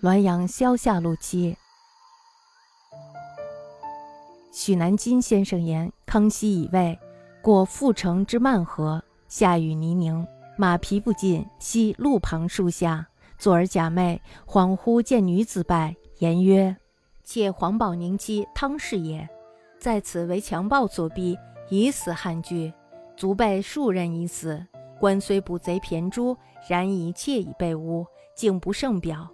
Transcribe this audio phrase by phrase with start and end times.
[0.00, 1.56] 滦阳萧下路七。
[4.52, 6.96] 许南金先生言：康熙已位，
[7.42, 10.24] 过阜城之漫河，下雨泥泞，
[10.56, 13.08] 马匹不进，悉路旁树下，
[13.38, 16.76] 坐而假寐，恍惚见女子拜，言曰
[17.24, 19.28] ：“妾黄宝宁妻汤氏也，
[19.80, 21.36] 在此为强暴所逼，
[21.70, 22.72] 以死汉居，
[23.16, 24.64] 足被数人已死。
[25.00, 26.36] 官虽捕贼骈诛，
[26.68, 29.28] 然一妾已被污，竟不胜表。”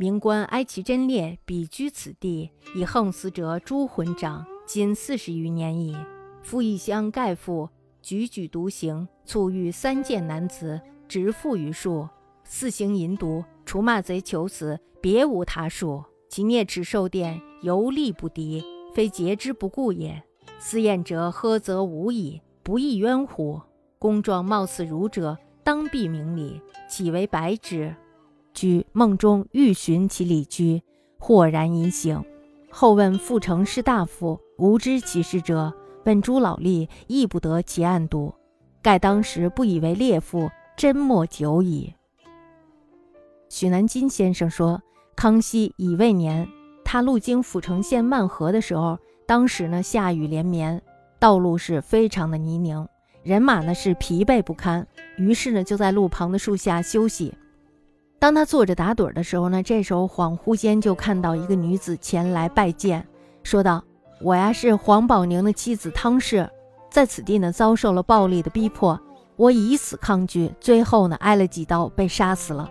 [0.00, 5.94] 明官哀其贞烈，比居此地，以横死者诛魂掌，今四十余年矣。
[6.42, 7.68] 夫一乡盖父，
[8.02, 12.08] 踽踽独行，卒遇三贱男子，直缚于树，
[12.44, 16.02] 四行淫毒，除骂贼求死，别无他术。
[16.30, 20.22] 其啮齿受电，犹力不敌，非节之不顾也。
[20.58, 23.60] 思验者，呵则无矣，不亦冤乎？
[23.98, 26.58] 公状貌似儒者，当必明理，
[26.88, 27.94] 岂为白之？
[28.52, 30.82] 居梦中欲寻其里居，
[31.18, 32.22] 豁然已醒。
[32.70, 35.72] 后问阜城士大夫，无知其事者。
[36.04, 38.32] 问诸老吏，亦不得其案牍。
[38.80, 41.92] 盖当时不以为烈妇，真莫久矣。
[43.50, 44.80] 许南金先生说，
[45.14, 46.48] 康熙乙未年，
[46.84, 50.80] 他路经阜城县漫河的时候，当时呢下雨连绵，
[51.18, 52.88] 道路是非常的泥泞，
[53.22, 54.86] 人马呢是疲惫不堪，
[55.18, 57.34] 于是呢就在路旁的树下休息。
[58.20, 63.02] 当他坐着打盹的时候呢，这时候恍惚间就看到一个女子前来拜见，
[63.42, 63.82] 说道
[64.20, 66.46] ：“我呀是黄宝宁的妻子汤氏，
[66.90, 69.00] 在此地呢遭受了暴力的逼迫，
[69.36, 72.70] 我以死抗拒，最后呢挨了几刀被杀死了。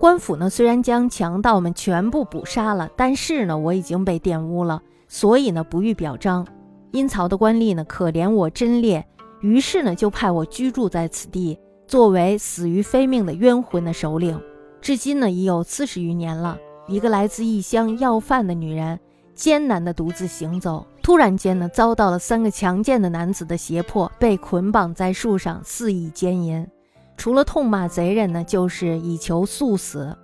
[0.00, 6.44] 官府呢虽然将强盗们全部捕杀了，但是呢我已经被玷污了，所以呢不予表彰。
[6.90, 9.06] 阴曹的官吏呢可怜我贞烈，
[9.40, 14.36] 于是呢就派我居住在此地，作为死于非命的冤魂的首领。”
[14.84, 16.58] 至今呢，已有四十余年了。
[16.86, 19.00] 一个来自异乡要饭的女人，
[19.34, 26.68] 艰难地独自行走，突然间呢，遭到了三个强健的男子的胁迫，被捆绑在树上肆意奸淫。
[27.16, 30.14] 除了痛骂贼人呢，就是以求速死，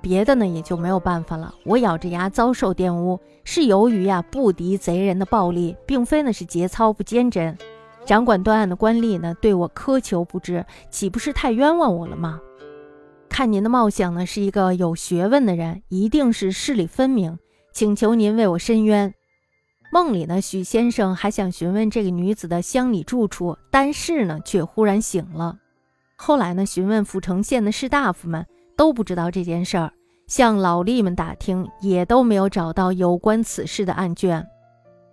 [0.00, 1.54] 别的呢也就没有办法了。
[1.64, 7.56] 我咬着牙遭受玷污，是由于呀不敌贼人的暴力，并非呢是节操不坚贞。
[8.04, 12.40] 掌管断案的官吏呢对我苛求不至，岂不是太冤枉我了吗？
[13.40, 17.38] 看您的貌相呢，是一个有学问的人，一定是事理分明，
[17.72, 19.14] 请求您为我伸冤。
[19.90, 25.56] 梦里呢，许先生还想询问这个女子的乡里住处，但是呢，却忽然醒了。
[26.16, 28.44] 后来呢，询问阜城县的士大夫们，
[28.76, 29.90] 都不知道这件事儿，
[30.26, 34.46] 向老吏们打听，也都没有找到有关此事的案卷。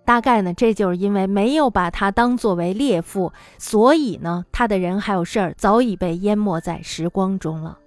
[0.04, 7.78] 大概呢，这就是因为没有把他当作为烈妇，所以呢，他的人还有事儿早已被淹没在时光中了。